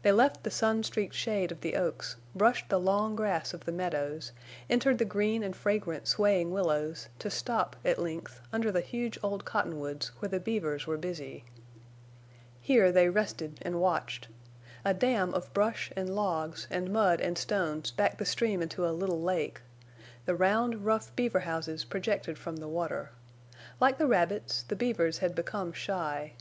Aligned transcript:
They 0.00 0.12
left 0.12 0.44
the 0.44 0.50
sun 0.50 0.82
streaked 0.82 1.12
shade 1.14 1.52
of 1.52 1.60
the 1.60 1.76
oaks, 1.76 2.16
brushed 2.34 2.70
the 2.70 2.80
long 2.80 3.14
grass 3.14 3.52
of 3.52 3.66
the 3.66 3.70
meadows, 3.70 4.32
entered 4.70 4.96
the 4.96 5.04
green 5.04 5.42
and 5.42 5.54
fragrant 5.54 6.08
swaying 6.08 6.52
willows, 6.52 7.10
to 7.18 7.28
stop, 7.28 7.76
at 7.84 7.98
length, 7.98 8.40
under 8.50 8.72
the 8.72 8.80
huge 8.80 9.18
old 9.22 9.44
cottonwoods 9.44 10.08
where 10.20 10.28
the 10.30 10.40
beavers 10.40 10.86
were 10.86 10.96
busy. 10.96 11.44
Here 12.62 12.90
they 12.90 13.10
rested 13.10 13.58
and 13.60 13.78
watched. 13.78 14.28
A 14.86 14.94
dam 14.94 15.34
of 15.34 15.52
brush 15.52 15.92
and 15.94 16.14
logs 16.14 16.66
and 16.70 16.90
mud 16.90 17.20
and 17.20 17.36
stones 17.36 17.90
backed 17.90 18.16
the 18.16 18.24
stream 18.24 18.62
into 18.62 18.88
a 18.88 18.90
little 18.96 19.20
lake. 19.20 19.60
The 20.24 20.34
round, 20.34 20.86
rough 20.86 21.14
beaver 21.14 21.40
houses 21.40 21.84
projected 21.84 22.38
from 22.38 22.56
the 22.56 22.68
water. 22.68 23.10
Like 23.80 23.98
the 23.98 24.06
rabbits, 24.06 24.62
the 24.62 24.76
beavers 24.76 25.18
had 25.18 25.34
become 25.34 25.74
shy. 25.74 26.32